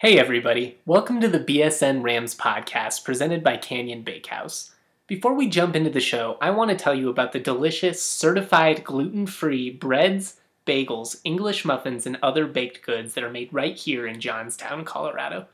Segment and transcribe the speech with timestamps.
[0.00, 0.76] Hey, everybody.
[0.84, 4.74] Welcome to the BSN Rams podcast presented by Canyon Bakehouse.
[5.06, 8.84] Before we jump into the show, I want to tell you about the delicious, certified
[8.84, 14.06] gluten free breads, bagels, English muffins, and other baked goods that are made right here
[14.06, 15.46] in Johnstown, Colorado.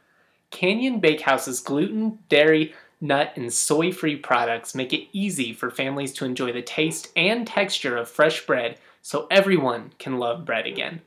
[0.50, 6.24] Canyon Bakehouse's gluten, dairy, nut, and soy free products make it easy for families to
[6.24, 11.00] enjoy the taste and texture of fresh bread so everyone can love bread again.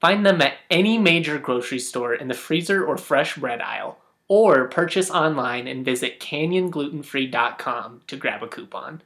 [0.00, 3.98] Find them at any major grocery store in the freezer or fresh bread aisle,
[4.28, 9.02] or purchase online and visit canyonglutenfree.com to grab a coupon.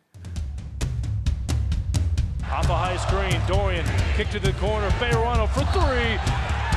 [2.45, 6.21] Off a high screen, Dorian kick to the corner, Bejarano for three.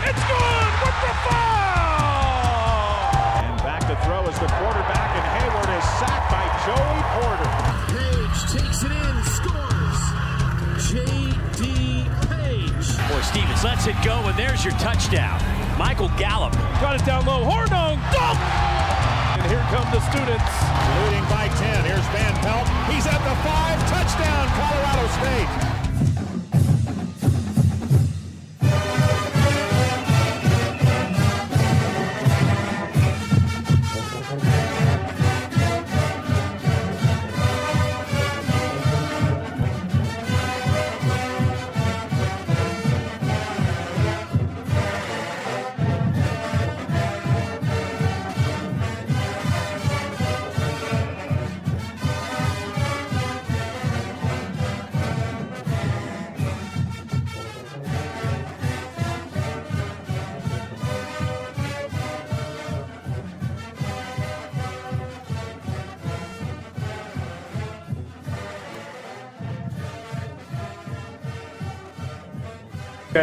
[0.08, 2.16] It's good with the foul!
[3.44, 7.52] And back to throw as the quarterback, and Hayward is sacked by Joey Porter.
[7.92, 10.00] Page takes it in, scores.
[10.94, 11.25] J.D.
[13.16, 13.24] Page.
[13.24, 15.40] Boy, Stevens lets it go, and there's your touchdown.
[15.78, 16.54] Michael Gallup.
[16.82, 18.40] Got it down low, Hornung, dunk!
[19.40, 20.52] And here come the students.
[21.04, 21.25] Leading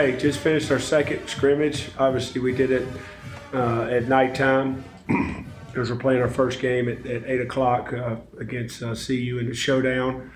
[0.02, 1.88] Okay, just finished our second scrimmage.
[1.96, 2.88] Obviously, we did it
[3.54, 4.82] uh, at nighttime
[5.66, 9.46] because we're playing our first game at, at 8 o'clock uh, against uh, CU in
[9.46, 10.32] the showdown.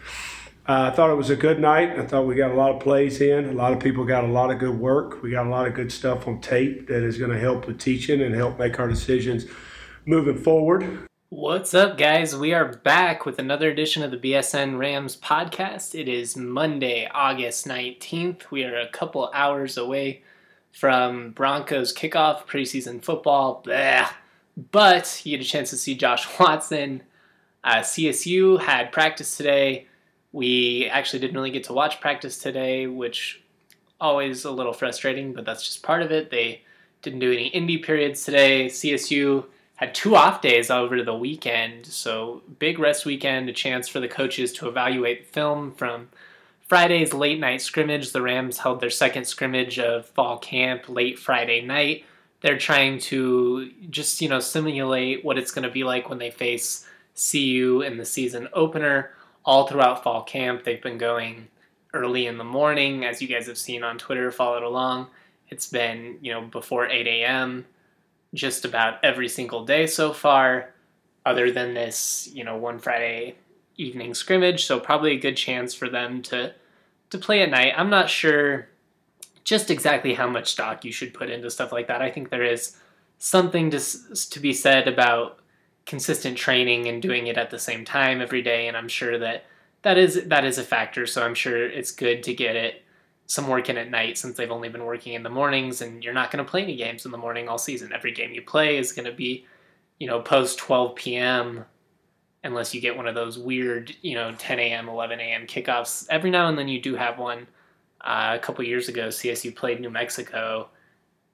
[0.69, 1.98] Uh, I thought it was a good night.
[1.98, 3.48] I thought we got a lot of plays in.
[3.48, 5.20] A lot of people got a lot of good work.
[5.20, 7.80] We got a lot of good stuff on tape that is going to help with
[7.80, 9.46] teaching and help make our decisions
[10.05, 11.08] moving forward.
[11.29, 12.37] What's up, guys?
[12.37, 15.98] We are back with another edition of the BSN Rams podcast.
[15.98, 18.53] It is Monday, August 19th.
[18.53, 20.23] We are a couple hours away
[20.70, 23.61] from Broncos kickoff preseason football.
[23.64, 24.09] Blah.
[24.70, 27.03] But you get a chance to see Josh Watson.
[27.64, 29.89] Uh, CSU had practice today.
[30.31, 33.43] We actually didn't really get to watch practice today, which
[34.01, 36.31] always a little frustrating, but that's just part of it.
[36.31, 36.63] They
[37.03, 38.67] didn't do any indie periods today.
[38.67, 44.01] CSU had two off days over the weekend, so big rest weekend, a chance for
[44.01, 46.09] the coaches to evaluate film from
[46.61, 48.11] Friday's late night scrimmage.
[48.11, 52.07] The Rams held their second scrimmage of fall camp late Friday night.
[52.41, 56.31] They're trying to just, you know, simulate what it's going to be like when they
[56.31, 56.89] face
[57.31, 59.11] CU in the season opener.
[59.45, 61.48] All throughout fall camp, they've been going
[61.93, 65.08] early in the morning, as you guys have seen on Twitter, followed along.
[65.51, 67.67] It's been, you know, before 8 a.m
[68.36, 70.74] just about every single day so far,
[71.24, 73.35] other than this, you know, one Friday
[73.77, 74.64] evening scrimmage.
[74.64, 76.55] So probably a good chance for them to
[77.11, 77.75] to play at night.
[77.77, 78.69] I'm not sure
[79.45, 82.02] just exactly how much stock you should put into stuff like that.
[82.02, 82.77] I think there is
[83.19, 83.80] something to
[84.30, 85.39] to be said about
[85.85, 89.45] consistent training and doing it at the same time every day, and I'm sure that
[89.83, 91.07] that is that is a factor.
[91.07, 92.83] So I'm sure it's good to get it
[93.27, 96.14] some work in at night since they've only been working in the mornings and you're
[96.14, 97.92] not going to play any games in the morning all season.
[97.92, 99.47] Every game you play is going to be,
[99.98, 101.64] you know, post 12 p.m.
[102.45, 105.47] unless you get one of those weird, you know, 10 a.m., 11 a.m.
[105.47, 106.07] kickoffs.
[106.09, 107.47] Every now and then you do have one.
[108.01, 110.69] Uh, a couple years ago, CSU played New Mexico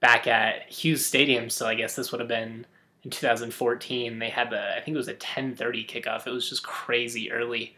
[0.01, 2.65] back at Hughes Stadium, so I guess this would have been
[3.03, 4.19] in 2014.
[4.19, 6.27] They had the, I think it was a 10:30 kickoff.
[6.27, 7.77] It was just crazy early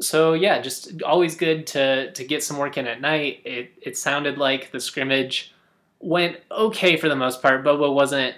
[0.00, 3.42] so yeah, just always good to to get some work in at night.
[3.44, 5.54] It it sounded like the scrimmage
[6.00, 7.62] went okay for the most part.
[7.62, 8.34] Bobo wasn't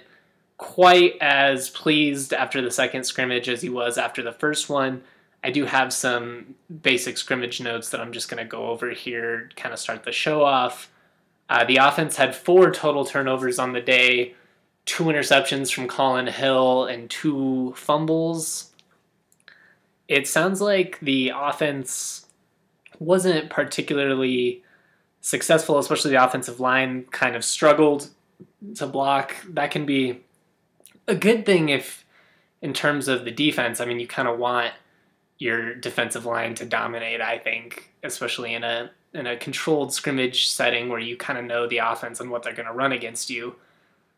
[0.57, 5.01] quite as pleased after the second scrimmage as he was after the first one.
[5.43, 9.49] I do have some basic scrimmage notes that I'm just going to go over here,
[9.57, 10.89] kind of start the show off.
[11.49, 14.35] Uh, the offense had four total turnovers on the day,
[14.85, 18.72] two interceptions from Collin Hill, and two fumbles
[20.13, 22.27] it sounds like the offense
[22.99, 24.63] wasn't particularly
[25.21, 28.09] successful, especially the offensive line kind of struggled
[28.75, 29.35] to block.
[29.49, 30.21] That can be
[31.07, 32.05] a good thing if,
[32.61, 34.73] in terms of the defense, I mean, you kind of want
[35.39, 40.89] your defensive line to dominate, I think, especially in a in a controlled scrimmage setting
[40.89, 43.55] where you kind of know the offense and what they're going to run against you.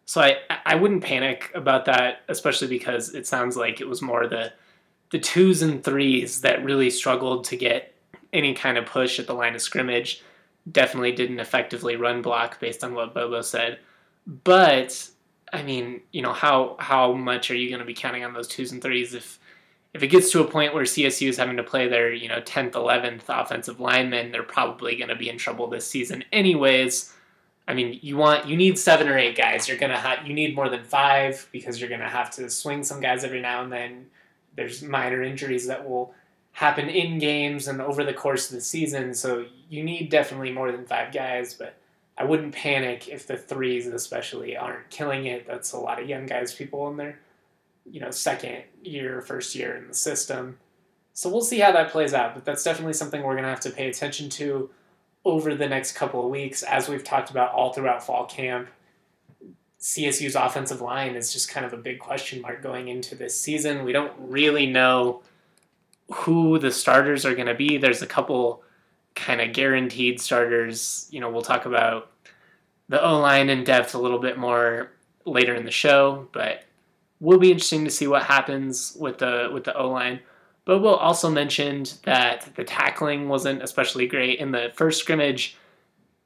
[0.06, 4.28] So I I wouldn't panic about that, especially because it sounds like it was more
[4.28, 4.52] the
[5.12, 7.94] the twos and threes that really struggled to get
[8.34, 10.22] any kind of push at the line of scrimmage.
[10.70, 13.80] Definitely didn't effectively run block based on what Bobo said.
[14.26, 15.10] But
[15.54, 18.48] I mean, you know, how how much are you going to be counting on those
[18.48, 19.40] twos and threes if
[19.94, 22.42] if it gets to a point where CSU is having to play their, you know,
[22.42, 27.14] 10th, 11th offensive linemen, they're probably going to be in trouble this season anyways.
[27.68, 29.68] I mean, you want you need seven or eight guys.
[29.68, 33.00] You're gonna have you need more than five because you're gonna have to swing some
[33.00, 34.08] guys every now and then.
[34.56, 36.14] There's minor injuries that will
[36.54, 40.72] happen in games and over the course of the season, so you need definitely more
[40.72, 41.54] than five guys.
[41.54, 41.78] But
[42.18, 45.46] I wouldn't panic if the threes, especially, aren't killing it.
[45.46, 47.20] That's a lot of young guys, people in their
[47.90, 50.58] you know second year, first year in the system.
[51.14, 52.34] So we'll see how that plays out.
[52.34, 54.70] But that's definitely something we're gonna have to pay attention to
[55.26, 58.70] over the next couple of weeks, as we've talked about all throughout fall camp,
[59.86, 63.86] CSU's offensive line is just kind of a big question mark going into this season.
[63.86, 65.22] We don't really know
[66.12, 67.78] who the starters are going to be.
[67.78, 68.64] There's a couple
[69.14, 71.08] kind of guaranteed starters.
[71.12, 72.10] You know, we'll talk about
[72.90, 74.92] the O line in depth a little bit more
[75.24, 76.64] later in the show, but
[77.20, 80.20] will be interesting to see what happens with the with the O line.
[80.66, 85.56] But we'll also mentioned that the tackling wasn't especially great in the first scrimmage.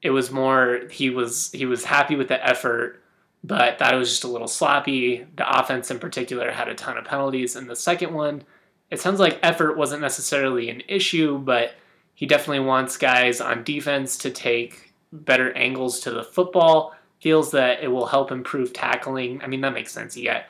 [0.01, 3.03] It was more he was he was happy with the effort,
[3.43, 5.25] but it was just a little sloppy.
[5.35, 7.55] The offense in particular had a ton of penalties.
[7.55, 8.43] In the second one,
[8.91, 11.73] it sounds like effort wasn't necessarily an issue, but
[12.15, 16.93] he definitely wants guys on defense to take better angles to the football.
[17.21, 19.41] Feels that it will help improve tackling.
[19.41, 20.15] I mean, that makes sense.
[20.15, 20.43] You got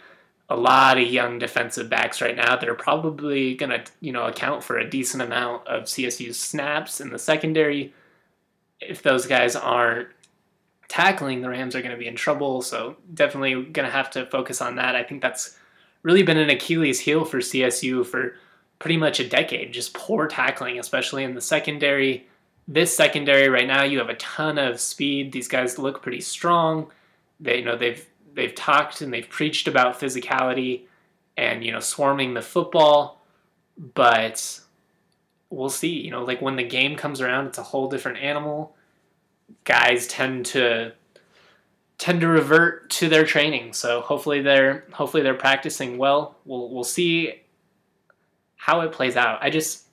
[0.50, 4.26] a lot of young defensive backs right now that are probably going to, you know,
[4.26, 7.94] account for a decent amount of CSU's snaps in the secondary.
[8.80, 10.08] If those guys aren't
[10.90, 12.62] tackling, the Rams are going to be in trouble.
[12.62, 14.96] So definitely going to have to focus on that.
[14.96, 15.58] I think that's
[16.04, 18.36] really been an Achilles heel for CSU for
[18.80, 19.72] pretty much a decade.
[19.72, 22.28] Just poor tackling, especially in the secondary.
[22.68, 25.32] This secondary right now, you have a ton of speed.
[25.32, 26.92] These guys look pretty strong.
[27.40, 30.84] They, you know, they've they've talked and they've preached about physicality
[31.36, 33.22] and you know swarming the football,
[33.96, 34.60] but
[35.50, 36.00] we'll see.
[36.00, 38.76] You know, like when the game comes around, it's a whole different animal.
[39.64, 40.94] Guys tend to
[41.98, 46.38] tend to revert to their training, so hopefully they're hopefully they're practicing well.
[46.46, 47.42] We'll we'll see
[48.56, 49.40] how it plays out.
[49.42, 49.86] I just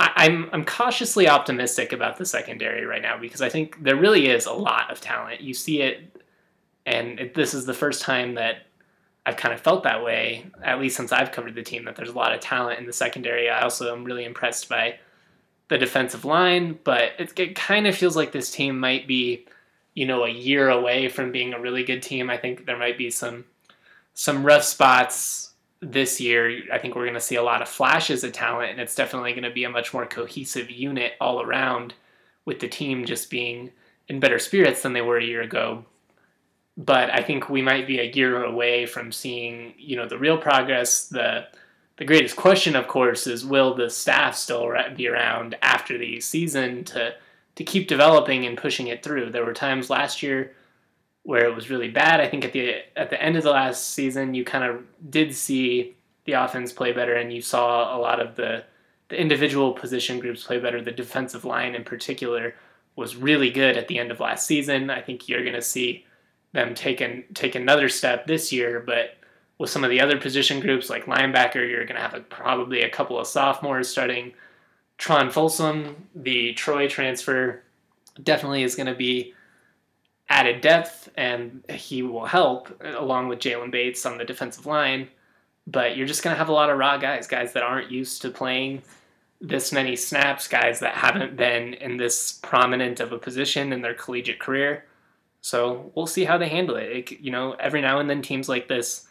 [0.00, 4.28] I, am I'm cautiously optimistic about the secondary right now because I think there really
[4.28, 5.40] is a lot of talent.
[5.40, 6.22] You see it
[6.86, 8.66] and it, this is the first time that
[9.24, 12.08] I've kind of felt that way, at least since I've covered the team, that there's
[12.08, 13.48] a lot of talent in the secondary.
[13.48, 14.98] I also am really impressed by
[15.72, 19.46] the defensive line, but it, it kind of feels like this team might be,
[19.94, 22.30] you know, a year away from being a really good team.
[22.30, 23.44] I think there might be some
[24.14, 26.62] some rough spots this year.
[26.70, 29.32] I think we're going to see a lot of flashes of talent, and it's definitely
[29.32, 31.94] going to be a much more cohesive unit all around,
[32.44, 33.70] with the team just being
[34.08, 35.86] in better spirits than they were a year ago
[36.76, 40.38] but I think we might be a year away from seeing, you know, the real
[40.38, 41.06] progress.
[41.08, 41.46] The
[41.98, 46.84] the greatest question, of course, is will the staff still be around after the season
[46.84, 47.14] to
[47.54, 49.30] to keep developing and pushing it through?
[49.30, 50.54] There were times last year
[51.24, 52.20] where it was really bad.
[52.20, 55.34] I think at the at the end of the last season, you kind of did
[55.34, 55.94] see
[56.24, 58.64] the offense play better, and you saw a lot of the
[59.08, 60.80] the individual position groups play better.
[60.80, 62.54] The defensive line, in particular,
[62.96, 64.88] was really good at the end of last season.
[64.88, 66.06] I think you're going to see
[66.52, 69.16] them take an, take another step this year, but
[69.62, 72.82] with some of the other position groups like linebacker, you're going to have a, probably
[72.82, 74.32] a couple of sophomores starting.
[74.98, 77.62] Tron Folsom, the Troy transfer,
[78.20, 79.34] definitely is going to be
[80.28, 85.06] added depth, and he will help along with Jalen Bates on the defensive line.
[85.68, 88.20] But you're just going to have a lot of raw guys, guys that aren't used
[88.22, 88.82] to playing
[89.40, 93.94] this many snaps, guys that haven't been in this prominent of a position in their
[93.94, 94.86] collegiate career.
[95.40, 97.12] So we'll see how they handle it.
[97.12, 97.20] it.
[97.20, 99.06] You know, every now and then teams like this,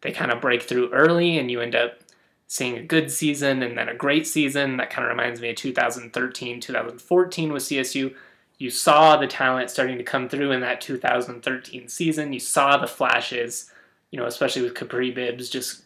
[0.00, 2.00] they kind of break through early, and you end up
[2.46, 4.76] seeing a good season and then a great season.
[4.76, 8.14] That kind of reminds me of 2013, 2014 with CSU.
[8.58, 12.32] You saw the talent starting to come through in that 2013 season.
[12.32, 13.70] You saw the flashes,
[14.10, 15.82] you know, especially with Kapri Bibbs just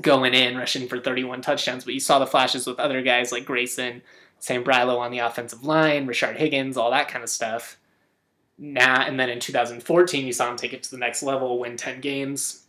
[0.00, 1.84] going in, rushing for 31 touchdowns.
[1.84, 4.02] But you saw the flashes with other guys like Grayson,
[4.38, 7.78] Sam Brilo on the offensive line, Rashard Higgins, all that kind of stuff
[8.58, 11.76] now and then in 2014 you saw him take it to the next level win
[11.76, 12.63] 10 games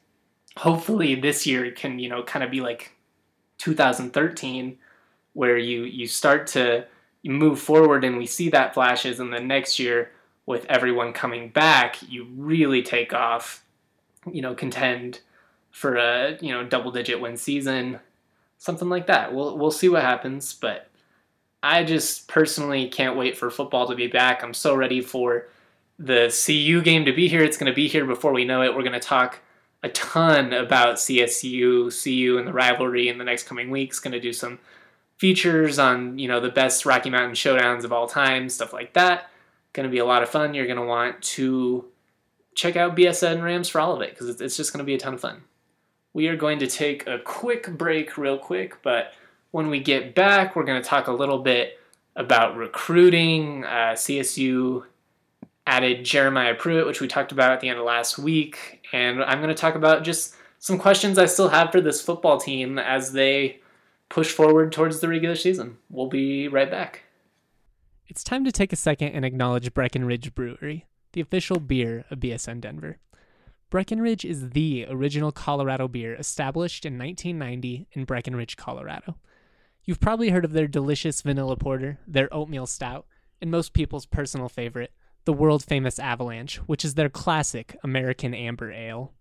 [0.57, 2.91] hopefully this year can you know kind of be like
[3.57, 4.77] 2013
[5.33, 6.85] where you you start to
[7.24, 10.12] move forward and we see that flashes and then next year
[10.45, 13.65] with everyone coming back you really take off
[14.31, 15.21] you know, contend
[15.71, 18.00] for a you know double digit win season,
[18.57, 19.33] something like that.
[19.33, 20.89] We'll we'll see what happens, but
[21.62, 24.43] I just personally can't wait for football to be back.
[24.43, 25.47] I'm so ready for
[25.97, 27.43] the CU game to be here.
[27.43, 28.75] It's going to be here before we know it.
[28.75, 29.39] We're going to talk
[29.85, 33.99] a ton about CSU, CU, and the rivalry in the next coming weeks.
[33.99, 34.57] Going to do some
[35.17, 39.29] features on you know the best Rocky Mountain showdowns of all time, stuff like that.
[39.73, 40.55] Going to be a lot of fun.
[40.55, 41.85] You're going to want to
[42.55, 44.97] check out BSN Rams for all of it because it's just going to be a
[44.97, 45.43] ton of fun.
[46.13, 49.13] We are going to take a quick break, real quick, but
[49.51, 51.79] when we get back, we're going to talk a little bit
[52.15, 53.65] about recruiting.
[53.65, 54.85] Uh, CSU
[55.67, 59.39] added Jeremiah Pruitt, which we talked about at the end of last week, and I'm
[59.39, 63.13] going to talk about just some questions I still have for this football team as
[63.13, 63.60] they
[64.10, 65.77] push forward towards the regular season.
[65.89, 67.03] We'll be right back.
[68.07, 72.62] It's time to take a second and acknowledge Breckenridge Brewery, the official beer of BSN
[72.62, 73.00] Denver.
[73.72, 79.17] Breckenridge is the original Colorado beer established in 1990 in Breckenridge, Colorado.
[79.84, 83.05] You've probably heard of their delicious vanilla porter, their oatmeal stout,
[83.41, 84.91] and most people's personal favorite,
[85.25, 89.13] the world famous Avalanche, which is their classic American amber ale.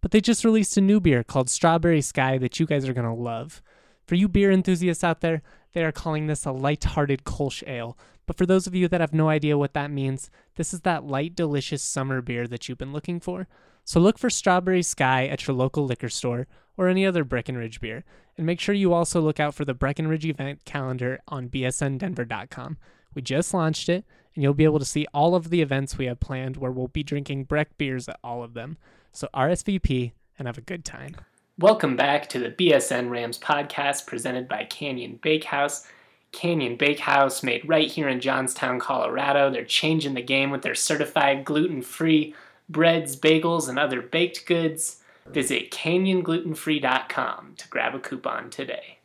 [0.00, 3.06] But they just released a new beer called Strawberry Sky that you guys are going
[3.06, 3.62] to love.
[4.06, 7.96] For you beer enthusiasts out there, they are calling this a light-hearted Kolsch ale.
[8.26, 11.04] But for those of you that have no idea what that means, this is that
[11.04, 13.46] light, delicious summer beer that you've been looking for.
[13.84, 16.46] So look for Strawberry Sky at your local liquor store
[16.76, 18.04] or any other Breckenridge beer,
[18.36, 22.78] and make sure you also look out for the Breckenridge event calendar on bsndenver.com.
[23.14, 26.06] We just launched it, and you'll be able to see all of the events we
[26.06, 28.76] have planned where we'll be drinking Breck beers at all of them.
[29.12, 31.16] So RSVP and have a good time.
[31.58, 35.86] Welcome back to the BSN Rams podcast presented by Canyon Bakehouse.
[36.32, 39.50] Canyon Bakehouse, made right here in Johnstown, Colorado.
[39.50, 42.34] They're changing the game with their certified gluten free
[42.68, 45.00] breads, bagels, and other baked goods.
[45.26, 48.98] Visit canyonglutenfree.com to grab a coupon today.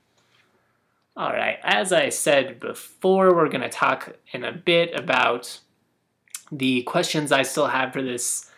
[1.19, 5.59] All right, as I said before, we're going to talk in a bit about
[6.49, 8.49] the questions I still have for this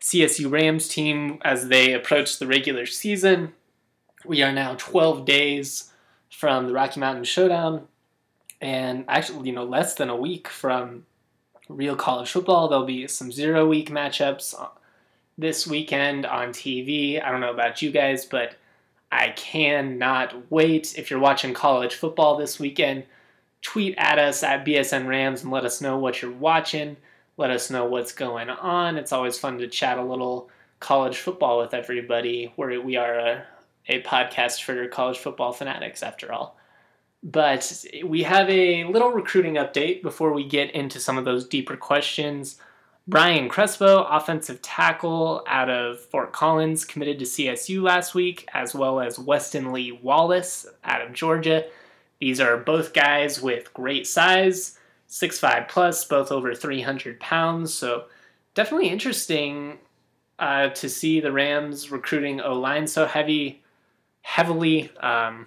[0.00, 3.52] CSU Rams team as they approach the regular season.
[4.24, 5.92] We are now 12 days
[6.28, 7.86] from the Rocky Mountain Showdown,
[8.60, 11.06] and actually, you know, less than a week from
[11.68, 12.66] real college football.
[12.66, 14.70] There'll be some zero week matchups uh,
[15.38, 17.24] this weekend on TV.
[17.24, 18.56] I don't know about you guys, but
[19.10, 20.98] I cannot wait.
[20.98, 23.04] If you're watching college football this weekend,
[23.62, 26.96] tweet at us at BSN Rams and let us know what you're watching.
[27.36, 28.96] Let us know what's going on.
[28.96, 30.50] It's always fun to chat a little
[30.80, 32.52] college football with everybody.
[32.56, 33.44] Where we are a,
[33.88, 36.58] a podcast for college football fanatics, after all.
[37.22, 41.76] But we have a little recruiting update before we get into some of those deeper
[41.76, 42.60] questions.
[43.08, 49.00] Brian Crespo, offensive tackle out of Fort Collins, committed to CSU last week, as well
[49.00, 51.64] as Weston Lee Wallace out of Georgia.
[52.20, 57.72] These are both guys with great size, 6'5 plus, both over 300 pounds.
[57.72, 58.04] So
[58.52, 59.78] definitely interesting
[60.38, 63.62] uh, to see the Rams recruiting O line so heavy,
[64.20, 64.90] heavily.
[65.00, 65.46] Um,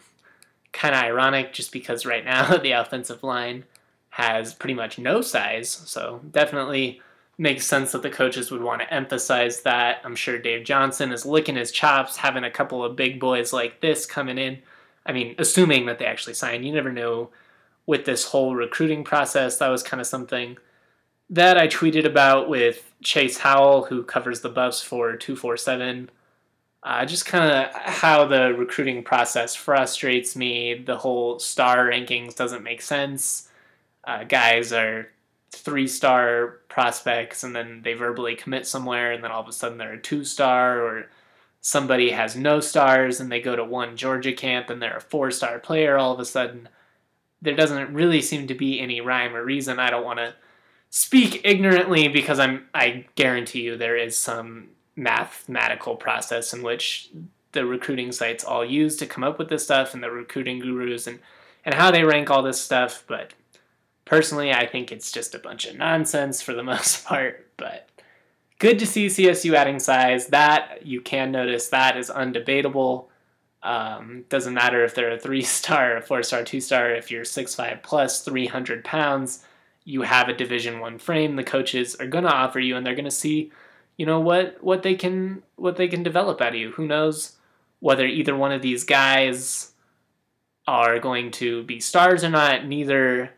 [0.71, 3.65] kind of ironic just because right now the offensive line
[4.09, 5.69] has pretty much no size.
[5.69, 7.01] So definitely
[7.41, 10.01] makes sense that the coaches would want to emphasize that.
[10.03, 13.81] I'm sure Dave Johnson is licking his chops, having a couple of big boys like
[13.81, 14.59] this coming in.
[15.05, 16.63] I mean, assuming that they actually sign.
[16.63, 17.31] You never know
[17.85, 19.57] with this whole recruiting process.
[19.57, 20.57] That was kind of something
[21.29, 26.11] that I tweeted about with Chase Howell, who covers the Buffs for 247
[26.83, 30.73] uh, just kind of how the recruiting process frustrates me.
[30.73, 33.49] The whole star rankings doesn't make sense.
[34.03, 35.09] Uh, guys are
[35.51, 39.77] three star prospects and then they verbally commit somewhere and then all of a sudden
[39.77, 41.07] they're a two star or
[41.59, 45.29] somebody has no stars and they go to one Georgia camp and they're a four
[45.29, 46.69] star player all of a sudden.
[47.41, 49.79] There doesn't really seem to be any rhyme or reason.
[49.79, 50.35] I don't want to
[50.89, 57.09] speak ignorantly because I'm I guarantee you there is some mathematical process in which
[57.51, 61.07] the recruiting sites all use to come up with this stuff and the recruiting gurus
[61.07, 61.19] and,
[61.65, 63.03] and how they rank all this stuff.
[63.07, 63.33] But
[64.05, 67.47] personally, I think it's just a bunch of nonsense for the most part.
[67.57, 67.89] But
[68.59, 70.27] good to see CSU adding size.
[70.27, 73.05] That you can notice that is undebatable.
[73.63, 76.93] Um, doesn't matter if they're a three star, a four star, two star.
[76.93, 79.45] If you're six five plus, three hundred pounds,
[79.83, 81.35] you have a Division One frame.
[81.35, 83.51] The coaches are going to offer you, and they're going to see
[83.97, 86.71] you know what what they can what they can develop out of you.
[86.71, 87.37] Who knows
[87.79, 89.71] whether either one of these guys
[90.67, 92.65] are going to be stars or not.
[92.65, 93.31] Neither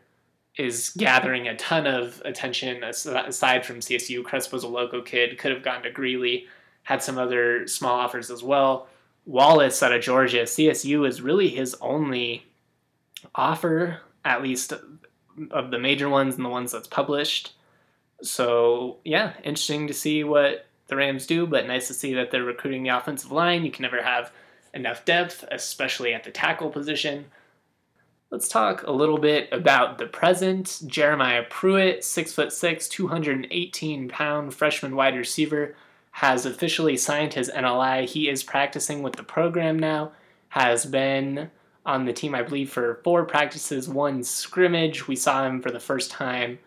[0.56, 4.22] is gathering a ton of attention aside from CSU.
[4.22, 6.46] Crespo's a local kid, could have gone to Greeley,
[6.84, 8.86] had some other small offers as well.
[9.26, 12.44] Wallace out of Georgia, CSU is really his only
[13.34, 14.72] offer, at least
[15.50, 17.54] of the major ones and the ones that's published.
[18.22, 22.44] So, yeah, interesting to see what the Rams do, but nice to see that they're
[22.44, 23.64] recruiting the offensive line.
[23.64, 24.30] You can never have
[24.72, 27.26] enough depth, especially at the tackle position.
[28.34, 30.82] Let's talk a little bit about the present.
[30.86, 35.76] Jeremiah Pruitt, six foot six, 218 pound freshman wide receiver,
[36.10, 38.06] has officially signed his NLI.
[38.06, 40.10] He is practicing with the program now,
[40.48, 41.48] has been
[41.86, 45.06] on the team, I believe, for four practices, one scrimmage.
[45.06, 46.58] We saw him for the first time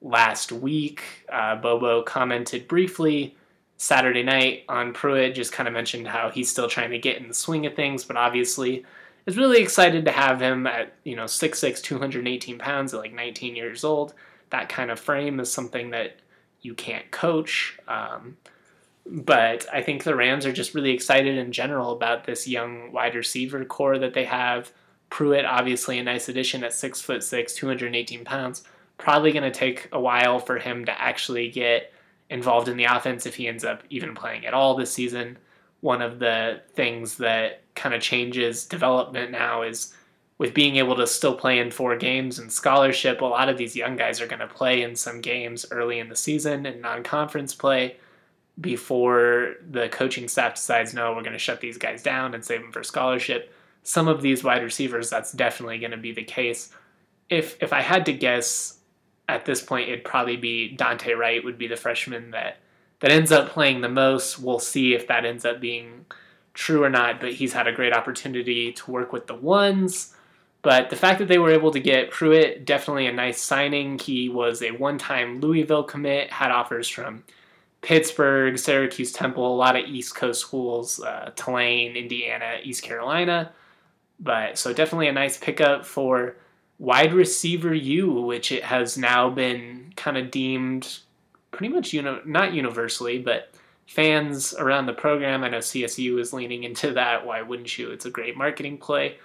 [0.00, 1.02] last week.
[1.28, 3.36] Uh, Bobo commented briefly
[3.78, 7.26] Saturday night on Pruitt, just kind of mentioned how he's still trying to get in
[7.26, 8.84] the swing of things, but obviously
[9.30, 13.54] is really excited to have him at, you know, 6'6, 218 pounds at like 19
[13.54, 14.12] years old.
[14.50, 16.16] That kind of frame is something that
[16.60, 17.78] you can't coach.
[17.86, 18.36] Um,
[19.06, 23.14] but I think the Rams are just really excited in general about this young wide
[23.14, 24.72] receiver core that they have.
[25.08, 28.64] Pruitt, obviously, a nice addition at six foot six, 218 pounds.
[28.98, 31.92] Probably going to take a while for him to actually get
[32.28, 35.38] involved in the offense if he ends up even playing at all this season.
[35.80, 39.94] One of the things that kind of changes development now is
[40.38, 43.76] with being able to still play in four games and scholarship, a lot of these
[43.76, 47.02] young guys are going to play in some games early in the season and non
[47.02, 47.96] conference play
[48.58, 52.62] before the coaching staff decides, no, we're going to shut these guys down and save
[52.62, 53.52] them for scholarship.
[53.82, 56.72] Some of these wide receivers, that's definitely going to be the case.
[57.28, 58.78] If if I had to guess,
[59.28, 62.58] at this point, it'd probably be Dante Wright would be the freshman that
[63.00, 64.38] that ends up playing the most.
[64.38, 66.06] We'll see if that ends up being
[66.54, 70.14] true or not, but he's had a great opportunity to work with the ones.
[70.62, 73.98] But the fact that they were able to get Pruitt, definitely a nice signing.
[73.98, 77.24] He was a one time Louisville commit, had offers from
[77.80, 83.52] Pittsburgh, Syracuse Temple, a lot of East Coast schools, uh, Tulane, Indiana, East Carolina.
[84.18, 86.36] But so definitely a nice pickup for
[86.78, 90.98] wide receiver U, which it has now been kind of deemed
[91.60, 93.52] pretty much uni- not universally, but
[93.86, 95.44] fans around the program.
[95.44, 97.26] I know CSU is leaning into that.
[97.26, 97.90] Why wouldn't you?
[97.90, 99.18] It's a great marketing play.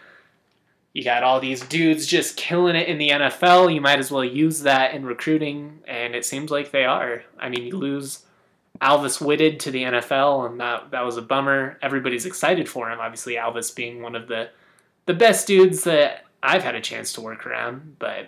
[0.91, 3.74] You got all these dudes just killing it in the NFL.
[3.74, 7.24] You might as well use that in recruiting, and it seems like they are.
[7.39, 8.26] I mean, you lose
[8.82, 11.80] Alvis Whitted to the NFL, and that that was a bummer.
[11.82, 13.00] Everybody's excited for him.
[13.00, 14.50] Obviously, Alvis being one of the
[15.06, 18.28] the best dudes that I've had a chance to work around, but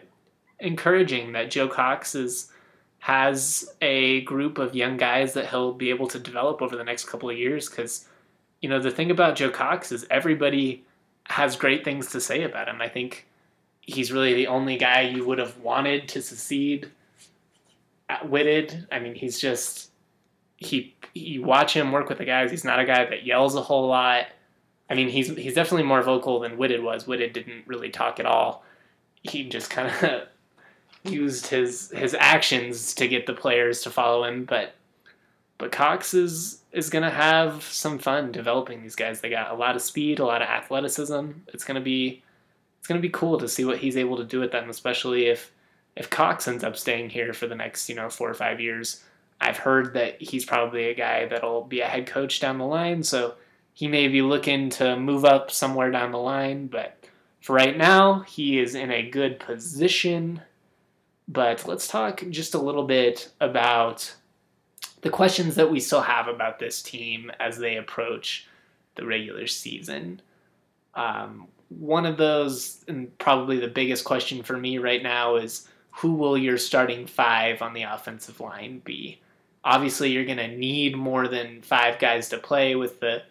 [0.62, 2.54] encouraging that Joe Cox is
[3.08, 7.06] has a group of young guys that he'll be able to develop over the next
[7.06, 7.70] couple of years.
[7.70, 8.06] Because
[8.60, 10.84] you know the thing about Joe Cox is everybody
[11.24, 12.82] has great things to say about him.
[12.82, 13.26] I think
[13.80, 16.92] he's really the only guy you would have wanted to succeed
[18.10, 18.86] at Whitted.
[18.92, 19.90] I mean, he's just
[20.58, 22.52] he you watch him work with the guys.
[22.52, 24.26] He's not a guy that yells a whole lot.
[24.90, 27.08] I mean, he's he's definitely more vocal than Whitted was.
[27.08, 28.66] Whitted didn't really talk at all.
[29.22, 30.24] He just kind of
[31.10, 34.46] used his his actions to get the players to follow him.
[34.46, 34.76] But
[35.58, 39.22] but Cox is is gonna have some fun developing these guys.
[39.22, 41.32] They got a lot of speed, a lot of athleticism.
[41.48, 42.24] It's gonna be
[42.80, 45.52] it's gonna be cool to see what he's able to do with them, especially if
[45.96, 49.04] if Cox ends up staying here for the next you know four or five years
[49.40, 53.04] I've heard that he's probably a guy that'll be a head coach down the line,
[53.04, 53.36] so
[53.74, 56.98] he may be looking to move up somewhere down the line, but
[57.42, 60.42] for right now, he is in a good position.
[61.28, 64.16] But let's talk just a little bit about
[65.02, 68.48] the questions that we still have about this team as they approach
[68.96, 70.22] the regular season.
[70.96, 76.14] Um, one of those, and probably the biggest question for me right now, is who
[76.14, 79.20] will your starting five on the offensive line be?
[79.68, 83.22] obviously you're going to need more than five guys to play with the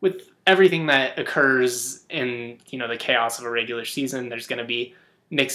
[0.00, 4.28] with everything that occurs in you know the chaos of a regular season.
[4.28, 4.94] There's going to be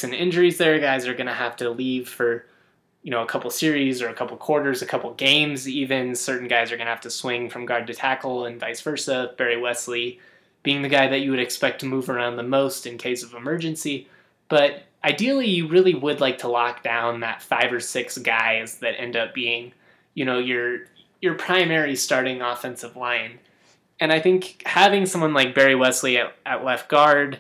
[0.03, 0.79] and injuries there.
[0.79, 2.45] Guys are going to have to leave for
[3.03, 5.69] you know a couple series or a couple quarters, a couple games.
[5.69, 8.81] Even certain guys are going to have to swing from guard to tackle and vice
[8.81, 9.33] versa.
[9.37, 10.19] Barry Wesley
[10.63, 13.33] being the guy that you would expect to move around the most in case of
[13.33, 14.07] emergency,
[14.49, 18.99] but ideally you really would like to lock down that five or six guys that
[18.99, 19.71] end up being
[20.15, 20.79] you know your
[21.21, 23.39] your primary starting offensive line.
[23.99, 27.39] And I think having someone like Barry Wesley at, at left guard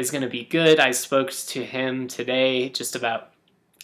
[0.00, 0.80] is going to be good.
[0.80, 3.30] I spoke to him today just about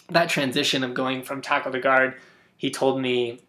[0.09, 2.15] that transition of going from tackle to guard.
[2.57, 3.39] He told me,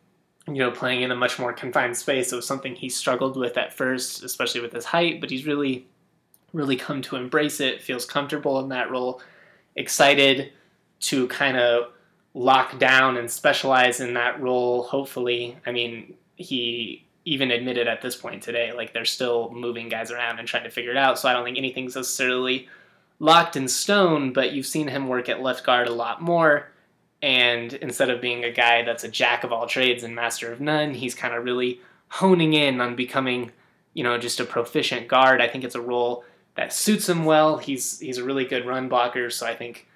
[0.47, 2.33] you know, playing in a much more confined space.
[2.33, 5.87] It was something he struggled with at first, especially with his height, but he's really,
[6.53, 9.21] really come to embrace it, feels comfortable in that role,
[9.75, 10.53] excited
[11.01, 11.93] to kind of
[12.35, 14.83] lock down and specialize in that role.
[14.85, 18.73] Hopefully, I mean he even admitted at this point today.
[18.73, 21.19] Like they're still moving guys around and trying to figure it out.
[21.19, 22.69] So I don't think anything's necessarily
[23.19, 26.71] locked in stone, but you've seen him work at left guard a lot more.
[27.21, 30.61] And instead of being a guy that's a jack of all trades and master of
[30.61, 33.53] none, he's kind of really honing in on becoming,
[33.93, 35.43] you know, just a proficient guard.
[35.43, 37.59] I think it's a role that suits him well.
[37.59, 39.87] He's he's a really good run blocker, so I think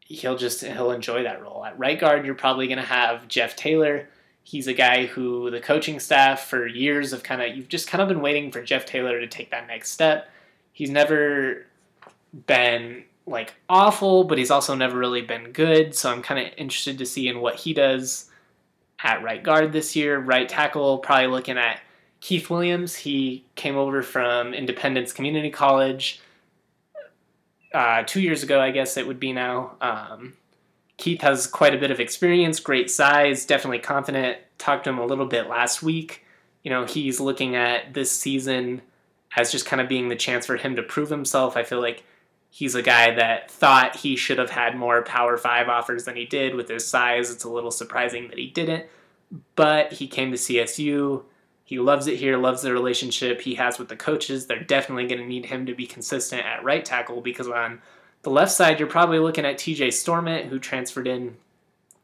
[0.00, 1.64] he'll just he'll enjoy that role.
[1.64, 4.08] At right guard, you're probably going to have Jeff Taylor.
[4.44, 8.02] He's a guy who the coaching staff for years have kind of you've just kind
[8.02, 10.30] of been waiting for Jeff Taylor to take that next step.
[10.72, 11.66] He's never
[12.46, 15.94] been like awful, but he's also never really been good.
[15.94, 18.30] So I'm kind of interested to see in what he does
[19.02, 20.18] at right guard this year.
[20.18, 21.80] Right tackle, probably looking at
[22.20, 22.96] Keith Williams.
[22.96, 26.20] He came over from Independence Community College
[27.74, 29.72] uh, two years ago, I guess it would be now.
[29.80, 30.34] Um,
[30.96, 34.38] Keith has quite a bit of experience, great size, definitely confident.
[34.58, 36.24] Talked to him a little bit last week.
[36.62, 38.82] You know, he's looking at this season
[39.36, 41.56] as just kind of being the chance for him to prove himself.
[41.56, 42.04] I feel like
[42.50, 46.24] he's a guy that thought he should have had more Power Five offers than he
[46.24, 47.30] did with his size.
[47.30, 48.86] It's a little surprising that he didn't,
[49.56, 51.24] but he came to CSU.
[51.64, 54.46] He loves it here, loves the relationship he has with the coaches.
[54.46, 57.80] They're definitely going to need him to be consistent at right tackle because on
[58.24, 61.36] the left side, you're probably looking at TJ Stormont, who transferred in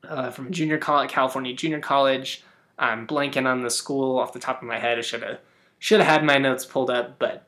[0.08, 2.42] uh, from junior college, California Junior College.
[2.78, 4.98] I'm blanking on the school off the top of my head.
[4.98, 5.40] I should have
[5.78, 7.46] should have had my notes pulled up, but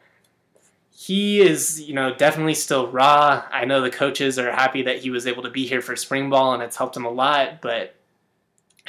[0.95, 3.45] he is, you know, definitely still raw.
[3.51, 6.31] I know the coaches are happy that he was able to be here for spring
[6.31, 7.95] ball and it's helped him a lot, but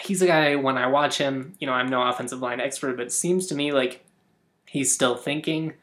[0.02, 3.08] he's a guy when I watch him, you know, I'm no offensive line expert, but
[3.08, 4.06] it seems to me like
[4.66, 5.74] he's still thinking.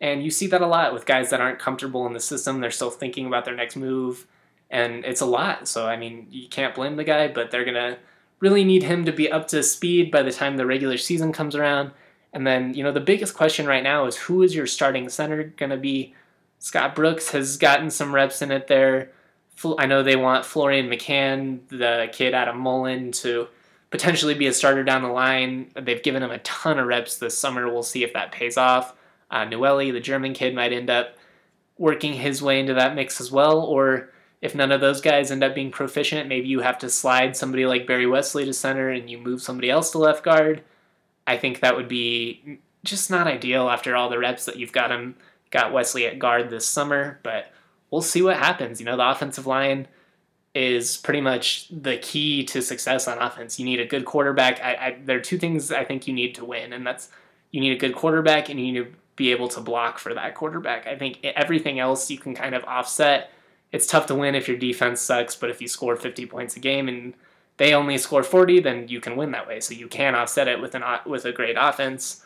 [0.00, 2.60] And you see that a lot with guys that aren't comfortable in the system.
[2.60, 4.26] They're still thinking about their next move.
[4.70, 5.68] And it's a lot.
[5.68, 7.98] So, I mean, you can't blame the guy, but they're going to
[8.40, 11.54] really need him to be up to speed by the time the regular season comes
[11.54, 11.92] around.
[12.32, 15.44] And then, you know, the biggest question right now is who is your starting center
[15.56, 16.14] going to be?
[16.58, 19.12] Scott Brooks has gotten some reps in it there.
[19.78, 23.48] I know they want Florian McCann, the kid out of Mullen, to
[23.90, 25.70] potentially be a starter down the line.
[25.74, 27.70] They've given him a ton of reps this summer.
[27.72, 28.94] We'll see if that pays off.
[29.30, 31.16] Uh, the German kid, might end up
[31.78, 33.60] working his way into that mix as well.
[33.60, 34.10] Or
[34.40, 37.66] if none of those guys end up being proficient, maybe you have to slide somebody
[37.66, 40.62] like Barry Wesley to center and you move somebody else to left guard.
[41.26, 44.92] I think that would be just not ideal after all the reps that you've got
[44.92, 45.16] him
[45.50, 47.52] got Wesley at guard this summer, but
[47.90, 48.80] we'll see what happens.
[48.80, 49.88] You know, the offensive line
[50.54, 53.58] is pretty much the key to success on offense.
[53.58, 54.60] You need a good quarterback.
[54.62, 57.10] I, I, there are two things I think you need to win, and that's
[57.50, 60.86] you need a good quarterback and you need be able to block for that quarterback.
[60.86, 63.30] I think everything else you can kind of offset.
[63.72, 66.60] It's tough to win if your defense sucks, but if you score 50 points a
[66.60, 67.14] game and
[67.56, 69.60] they only score 40, then you can win that way.
[69.60, 72.24] So you can offset it with an with a great offense.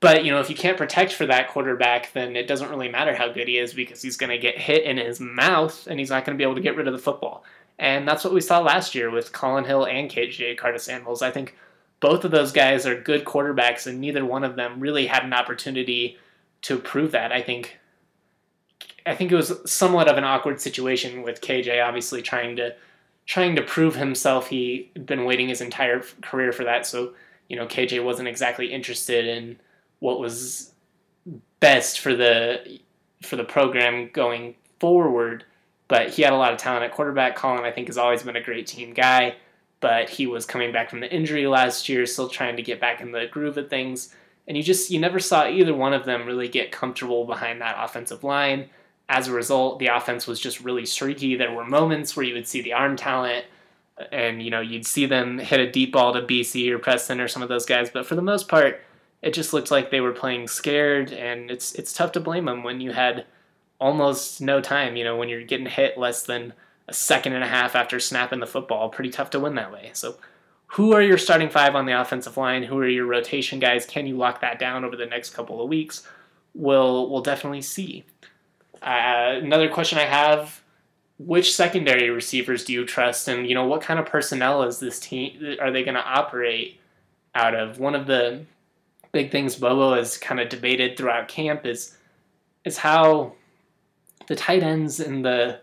[0.00, 3.14] But you know, if you can't protect for that quarterback, then it doesn't really matter
[3.14, 6.10] how good he is because he's going to get hit in his mouth and he's
[6.10, 7.44] not going to be able to get rid of the football.
[7.78, 11.22] And that's what we saw last year with Collin Hill and KJ Carta-Samuels.
[11.22, 11.56] I think
[12.00, 15.32] both of those guys are good quarterbacks, and neither one of them really had an
[15.32, 16.18] opportunity
[16.62, 17.32] to prove that.
[17.32, 17.78] I think
[19.06, 22.74] I think it was somewhat of an awkward situation with KJ obviously trying to
[23.26, 24.48] trying to prove himself.
[24.48, 27.14] He had been waiting his entire career for that, so
[27.48, 29.58] you know KJ wasn't exactly interested in
[30.00, 30.72] what was
[31.60, 32.80] best for the
[33.22, 35.44] for the program going forward.
[35.88, 37.34] But he had a lot of talent at quarterback.
[37.34, 39.34] Collin, I think, has always been a great team guy,
[39.80, 43.00] but he was coming back from the injury last year, still trying to get back
[43.00, 44.14] in the groove of things.
[44.46, 47.76] And you just you never saw either one of them really get comfortable behind that
[47.78, 48.68] offensive line
[49.10, 51.34] as a result, the offense was just really streaky.
[51.34, 53.44] There were moments where you would see the arm talent
[54.12, 57.28] and you know you'd see them hit a deep ball to BC or Preston or
[57.28, 58.80] some of those guys, but for the most part,
[59.20, 62.62] it just looked like they were playing scared, and it's it's tough to blame them
[62.62, 63.26] when you had
[63.80, 64.96] almost no time.
[64.96, 66.54] You know, when you're getting hit less than
[66.90, 69.90] a second and a half after snapping the football, pretty tough to win that way.
[69.94, 70.16] So,
[70.66, 72.62] who are your starting five on the offensive line?
[72.62, 73.86] Who are your rotation guys?
[73.86, 76.06] Can you lock that down over the next couple of weeks?
[76.54, 78.04] We'll we'll definitely see.
[78.82, 80.60] Uh, another question I have:
[81.18, 85.00] Which secondary receivers do you trust, and you know what kind of personnel is this
[85.00, 85.56] team?
[85.60, 86.80] Are they going to operate
[87.34, 87.78] out of?
[87.78, 88.44] One of the
[89.12, 91.96] big things Bobo has kind of debated throughout camp is
[92.64, 93.32] is how
[94.26, 95.60] the tight ends and the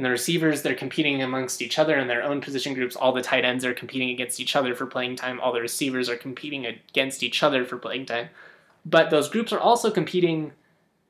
[0.00, 2.96] and the receivers they're competing amongst each other in their own position groups.
[2.96, 5.38] All the tight ends are competing against each other for playing time.
[5.40, 8.30] All the receivers are competing against each other for playing time.
[8.86, 10.52] But those groups are also competing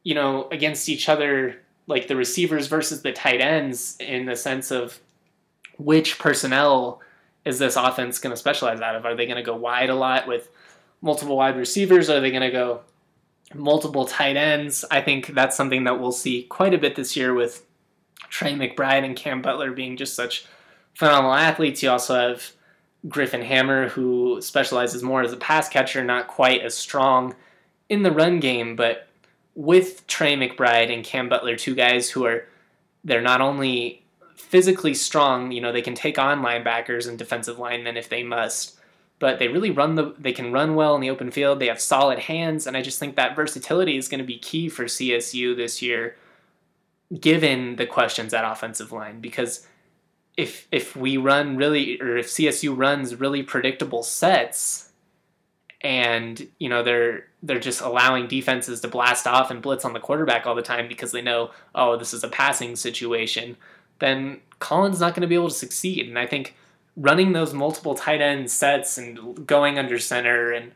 [0.03, 4.71] you know, against each other, like the receivers versus the tight ends, in the sense
[4.71, 4.99] of
[5.79, 7.01] which personnel
[7.45, 9.05] is this offense going to specialize out of?
[9.05, 10.51] Are they going to go wide a lot with
[11.01, 12.11] multiple wide receivers?
[12.11, 12.81] Are they going to go
[13.55, 14.85] multiple tight ends?
[14.91, 17.65] I think that's something that we'll see quite a bit this year with
[18.31, 20.47] Trey McBride and Cam Butler being just such
[20.95, 21.83] phenomenal athletes.
[21.83, 22.53] You also have
[23.09, 27.35] Griffin Hammer, who specializes more as a pass catcher, not quite as strong
[27.89, 29.09] in the run game, but
[29.55, 32.47] with Trey McBride and Cam Butler, two guys who are
[33.05, 34.03] they're not only
[34.37, 38.79] physically strong, you know, they can take on linebackers and defensive linemen if they must,
[39.19, 41.59] but they really run the they can run well in the open field.
[41.59, 44.69] They have solid hands, and I just think that versatility is going to be key
[44.69, 46.17] for CSU this year,
[47.19, 49.21] given the questions at offensive line.
[49.21, 49.67] Because
[50.37, 54.91] if if we run really, or if CSU runs really predictable sets,
[55.81, 60.01] and you know they're they're just allowing defenses to blast off and blitz on the
[60.01, 63.57] quarterback all the time because they know oh this is a passing situation,
[63.99, 66.07] then Collins not going to be able to succeed.
[66.07, 66.55] And I think
[66.97, 70.73] running those multiple tight end sets and going under center and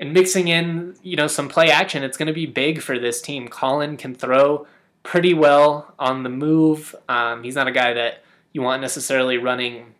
[0.00, 3.20] and mixing in, you know, some play action, it's going to be big for this
[3.20, 3.48] team.
[3.48, 4.66] Collin can throw
[5.08, 6.94] pretty well on the move.
[7.08, 9.94] Um, he's not a guy that you want necessarily running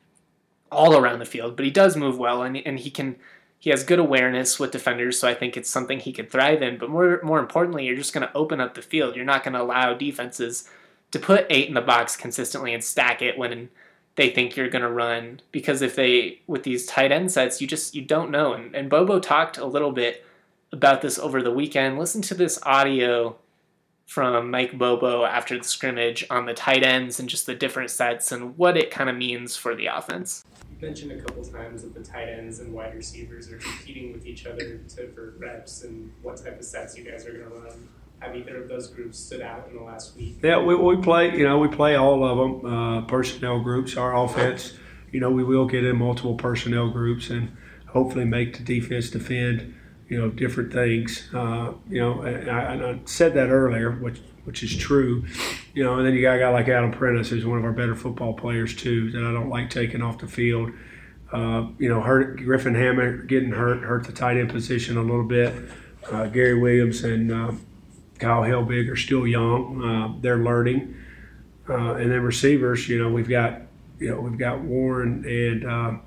[0.70, 3.16] all around the field, but he does move well and, and he can
[3.58, 6.76] he has good awareness with defenders, so I think it's something he could thrive in.
[6.76, 9.16] But more more importantly, you're just going to open up the field.
[9.16, 10.68] You're not going to allow defenses
[11.12, 13.70] to put eight in the box consistently and stack it when
[14.16, 17.66] they think you're going to run because if they with these tight end sets you
[17.66, 20.26] just you don't know and, and bobo talked a little bit
[20.72, 23.36] about this over the weekend listen to this audio
[24.08, 28.32] from mike bobo after the scrimmage on the tight ends and just the different sets
[28.32, 31.94] and what it kind of means for the offense you mentioned a couple times that
[31.94, 36.10] the tight ends and wide receivers are competing with each other to, for reps and
[36.22, 37.88] what type of sets you guys are going to run
[38.20, 40.38] have either of those groups stood out in the last week?
[40.42, 41.36] Yeah, we, we play.
[41.36, 42.72] You know, we play all of them.
[42.72, 43.96] Uh, personnel groups.
[43.96, 44.74] Our offense.
[45.12, 49.74] You know, we will get in multiple personnel groups and hopefully make the defense defend.
[50.08, 51.28] You know, different things.
[51.34, 55.26] Uh, you know, and I, and I, said that earlier, which which is true.
[55.74, 57.72] You know, and then you got a guy like Adam Prentice, who's one of our
[57.72, 60.72] better football players too, that I don't like taking off the field.
[61.30, 65.24] Uh, you know, hurt Griffin Hammer getting hurt, hurt the tight end position a little
[65.24, 65.54] bit.
[66.10, 67.52] Uh, Gary Williams and uh,
[68.18, 69.84] Kyle Helbig are still young.
[69.84, 70.96] Uh, they're learning.
[71.68, 73.60] Uh, and then receivers, you know, we've got,
[73.98, 76.00] you know, we've got Warren and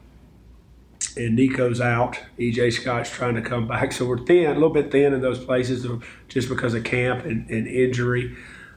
[1.17, 2.19] and Nico's out.
[2.39, 5.43] EJ Scott's trying to come back, so we're thin, a little bit thin in those
[5.43, 5.85] places,
[6.27, 8.35] just because of camp and, and injury.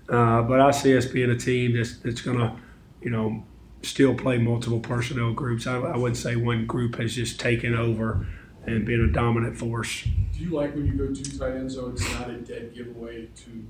[0.08, 2.56] Uh, but I see us being a team that's that's going to,
[3.00, 3.44] you know,
[3.82, 5.66] still play multiple personnel groups.
[5.66, 8.26] I, I wouldn't say one group has just taken over
[8.66, 10.04] and been a dominant force.
[10.04, 13.26] Do you like when you go two tight ends so it's not a dead giveaway
[13.26, 13.66] to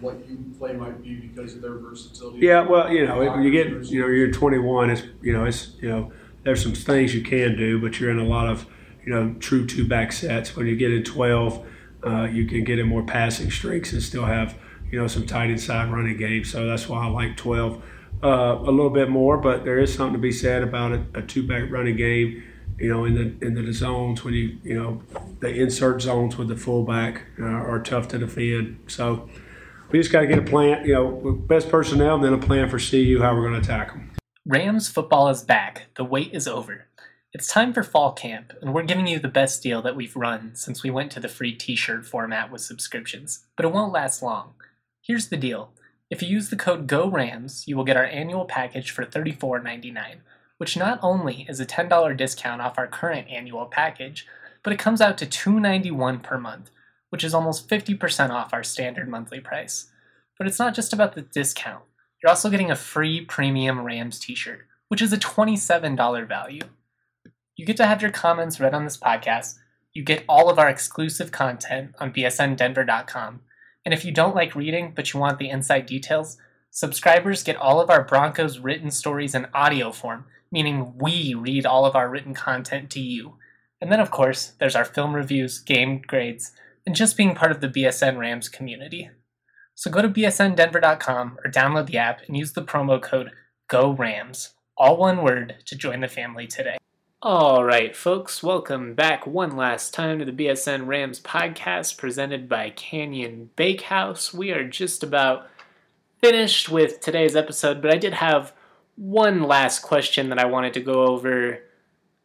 [0.00, 2.38] what you play might be because of their versatility?
[2.38, 5.88] Yeah, well, you know, you get, you know, you're 21, it's, you know, it's, you
[5.88, 6.12] know,
[6.44, 8.66] there's some things you can do, but you're in a lot of,
[9.04, 10.56] you know, true two back sets.
[10.56, 11.66] When you get in 12,
[12.06, 14.56] uh, you can get in more passing streaks and still have,
[14.90, 16.44] you know, some tight inside running game.
[16.44, 17.82] So that's why I like 12
[18.22, 21.22] uh, a little bit more, but there is something to be said about a, a
[21.22, 22.42] two back running game
[22.78, 25.02] you know, in the in the zones when you you know
[25.40, 28.78] the insert zones with the fullback uh, are tough to defend.
[28.88, 29.28] So
[29.90, 32.68] we just got to get a plan, you know, best personnel, and then a plan
[32.68, 34.13] for CU how we're going to attack them.
[34.46, 35.86] Rams football is back.
[35.96, 36.86] The wait is over.
[37.32, 40.54] It's time for fall camp, and we're giving you the best deal that we've run
[40.54, 43.46] since we went to the free t-shirt format with subscriptions.
[43.56, 44.54] But it won't last long.
[45.02, 45.72] Here's the deal.
[46.10, 50.20] If you use the code GORAMS, you will get our annual package for $34.99
[50.58, 54.26] which not only is a $10 discount off our current annual package,
[54.62, 56.70] but it comes out to 291 per month,
[57.10, 59.90] which is almost 50% off our standard monthly price.
[60.38, 61.84] But it's not just about the discount.
[62.24, 66.62] You're also getting a free premium Rams t-shirt, which is a $27 value.
[67.54, 69.58] You get to have your comments read on this podcast.
[69.92, 73.42] You get all of our exclusive content on bsndenver.com.
[73.84, 76.38] And if you don't like reading but you want the inside details,
[76.70, 81.84] subscribers get all of our Broncos written stories in audio form meaning we read all
[81.84, 83.34] of our written content to you.
[83.80, 86.52] And then, of course, there's our film reviews, game grades,
[86.86, 89.10] and just being part of the BSN Rams community.
[89.74, 93.32] So go to bsndenver.com or download the app and use the promo code
[93.68, 96.76] GORAMS, all one word, to join the family today.
[97.20, 102.70] All right, folks, welcome back one last time to the BSN Rams podcast presented by
[102.70, 104.32] Canyon Bakehouse.
[104.32, 105.48] We are just about
[106.18, 108.52] finished with today's episode, but I did have
[108.96, 111.60] one last question that I wanted to go over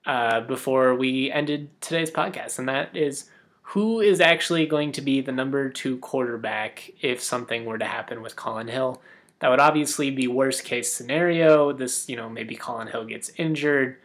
[0.05, 3.29] uh, before we ended today's podcast, and that is
[3.69, 8.23] who is actually going to be the number two quarterback if something were to happen
[8.23, 8.99] with Collin Hill?
[9.39, 11.71] That would obviously be worst case scenario.
[11.71, 13.97] This, you know, maybe Collin Hill gets injured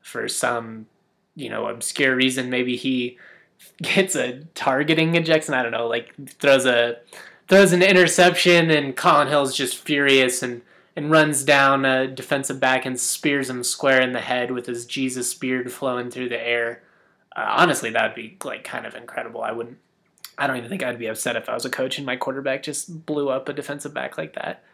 [0.00, 0.86] for some,
[1.36, 2.48] you know, obscure reason.
[2.48, 3.18] Maybe he
[3.82, 5.52] gets a targeting ejection.
[5.52, 6.96] I don't know, like throws a
[7.48, 10.62] throws an interception, and Collin Hill's just furious and
[10.96, 14.86] and runs down a defensive back and spears him square in the head with his
[14.86, 16.82] Jesus beard flowing through the air.
[17.34, 19.42] Uh, honestly, that would be like kind of incredible.
[19.42, 19.78] I wouldn't.
[20.38, 22.62] I don't even think I'd be upset if I was a coach and my quarterback
[22.62, 24.64] just blew up a defensive back like that.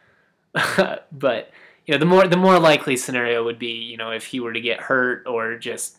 [1.12, 1.50] but
[1.86, 4.52] you know, the more the more likely scenario would be, you know, if he were
[4.52, 5.98] to get hurt or just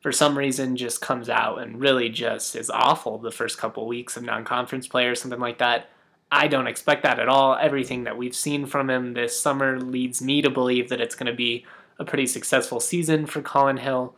[0.00, 4.16] for some reason just comes out and really just is awful the first couple weeks
[4.16, 5.88] of non-conference play or something like that.
[6.30, 7.56] I don't expect that at all.
[7.56, 11.30] Everything that we've seen from him this summer leads me to believe that it's going
[11.30, 11.64] to be
[11.98, 14.16] a pretty successful season for Collin Hill.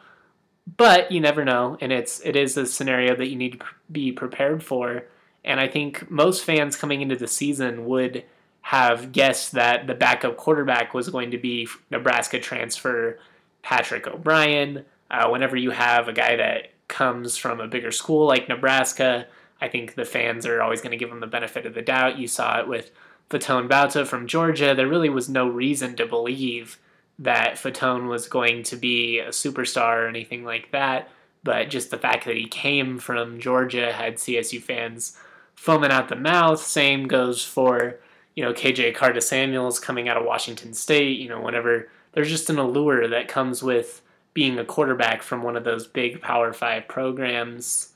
[0.66, 4.12] But you never know, and it's it is a scenario that you need to be
[4.12, 5.04] prepared for.
[5.44, 8.24] And I think most fans coming into the season would
[8.62, 13.18] have guessed that the backup quarterback was going to be Nebraska transfer
[13.62, 14.86] Patrick O'Brien.
[15.10, 19.26] Uh, whenever you have a guy that comes from a bigger school like Nebraska,
[19.60, 22.18] I think the fans are always going to give him the benefit of the doubt.
[22.18, 22.90] You saw it with
[23.28, 24.74] Faton Bauta from Georgia.
[24.74, 26.78] There really was no reason to believe
[27.18, 31.10] that Faton was going to be a superstar or anything like that.
[31.42, 35.16] But just the fact that he came from Georgia had CSU fans
[35.54, 36.60] foaming out the mouth.
[36.60, 38.00] Same goes for,
[38.34, 41.18] you know, KJ Carta Samuels coming out of Washington State.
[41.18, 44.00] You know, whenever there's just an allure that comes with
[44.32, 47.94] being a quarterback from one of those big Power Five programs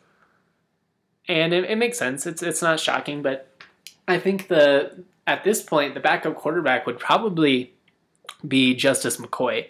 [1.29, 2.27] and it, it makes sense.
[2.27, 3.49] It's it's not shocking, but
[4.09, 7.75] I think the at this point the backup quarterback would probably
[8.47, 9.69] be Justice McCoy.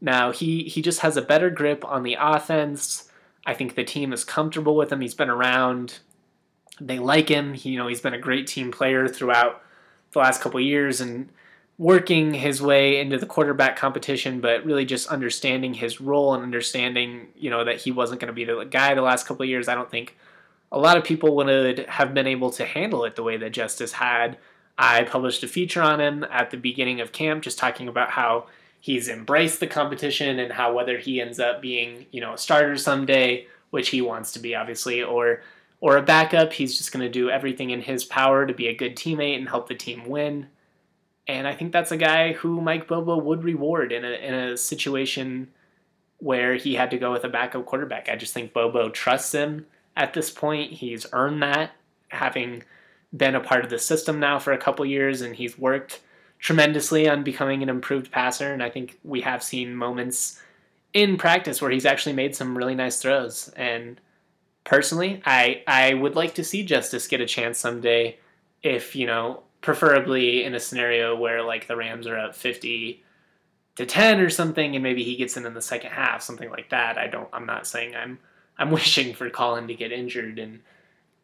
[0.00, 3.10] Now he he just has a better grip on the offense.
[3.44, 5.00] I think the team is comfortable with him.
[5.00, 6.00] He's been around.
[6.80, 7.54] They like him.
[7.54, 9.62] He, you know, he's been a great team player throughout
[10.12, 11.30] the last couple years and
[11.78, 17.28] working his way into the quarterback competition, but really just understanding his role and understanding,
[17.36, 19.68] you know, that he wasn't going to be the guy the last couple years.
[19.68, 20.16] I don't think
[20.72, 23.92] a lot of people would have been able to handle it the way that Justice
[23.92, 24.38] had.
[24.78, 28.46] I published a feature on him at the beginning of camp, just talking about how
[28.78, 32.76] he's embraced the competition and how whether he ends up being, you know, a starter
[32.76, 35.42] someday, which he wants to be, obviously, or
[35.80, 38.74] or a backup, he's just going to do everything in his power to be a
[38.74, 40.46] good teammate and help the team win.
[41.28, 44.56] And I think that's a guy who Mike Bobo would reward in a in a
[44.56, 45.48] situation
[46.18, 48.08] where he had to go with a backup quarterback.
[48.08, 50.72] I just think Bobo trusts him at this point.
[50.72, 51.72] He's earned that,
[52.08, 52.62] having
[53.16, 56.00] been a part of the system now for a couple years, and he's worked
[56.38, 58.52] tremendously on becoming an improved passer.
[58.52, 60.40] And I think we have seen moments
[60.92, 63.48] in practice where he's actually made some really nice throws.
[63.56, 64.00] And
[64.64, 68.18] personally, I I would like to see Justice get a chance someday,
[68.62, 73.02] if you know, preferably in a scenario where like the Rams are up fifty
[73.76, 76.70] to 10 or something and maybe he gets in in the second half something like
[76.70, 78.18] that i don't i'm not saying i'm
[78.58, 80.60] I'm wishing for Collin to get injured and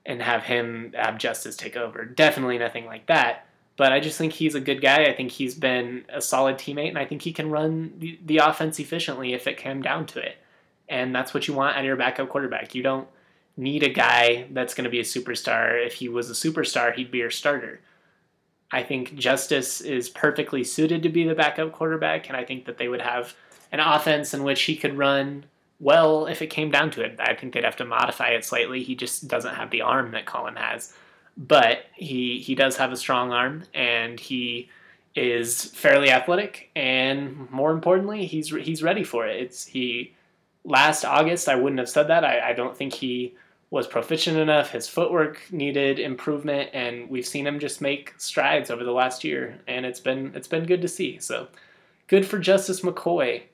[0.04, 2.04] and have him have Justice take over.
[2.04, 3.46] Definitely nothing like that.
[3.76, 5.04] But I just think he's a good guy.
[5.04, 8.38] I think he's been a solid teammate, and I think he can run the, the
[8.38, 10.36] offense efficiently if it came down to it.
[10.88, 12.74] And that's what you want out of your backup quarterback.
[12.74, 13.08] You don't
[13.56, 15.84] need a guy that's going to be a superstar.
[15.84, 17.80] If he was a superstar, he'd be your starter.
[18.70, 22.78] I think Justice is perfectly suited to be the backup quarterback, and I think that
[22.78, 23.34] they would have
[23.70, 25.44] an offense in which he could run
[25.82, 27.18] well if it came down to it.
[27.20, 28.82] I think they'd have to modify it slightly.
[28.82, 30.94] He just doesn't have the arm that Collin has.
[31.36, 34.70] But he he does have a strong arm and he
[35.14, 39.42] is fairly athletic and more importantly, he's he's ready for it.
[39.42, 40.14] It's he
[40.64, 42.24] last August I wouldn't have said that.
[42.24, 43.34] I, I don't think he
[43.70, 44.70] was proficient enough.
[44.70, 49.58] His footwork needed improvement, and we've seen him just make strides over the last year,
[49.66, 51.18] and it's been it's been good to see.
[51.18, 51.48] So,
[52.06, 53.44] good for Justice McCoy.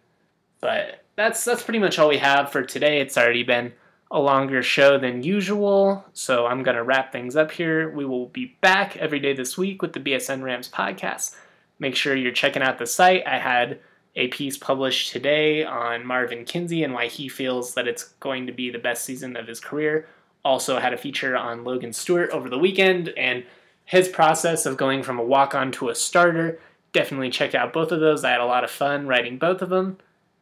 [0.61, 3.01] But that's that's pretty much all we have for today.
[3.01, 3.73] It's already been
[4.11, 7.91] a longer show than usual, so I'm gonna wrap things up here.
[7.91, 11.35] We will be back every day this week with the BSN Rams podcast.
[11.81, 13.27] Make sure you're checking out the site.
[13.27, 13.81] I had
[14.15, 18.53] a piece published today on Marvin Kinsey and why he feels that it's going to
[18.53, 20.07] be the best season of his career.
[20.45, 23.45] Also had a feature on Logan Stewart over the weekend and
[23.85, 26.61] his process of going from a walk on to a starter.
[26.93, 28.25] Definitely check out both of those.
[28.25, 29.99] I had a lot of fun writing both of them.